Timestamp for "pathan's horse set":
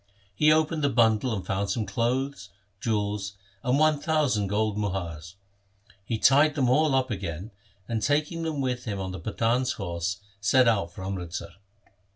9.19-10.67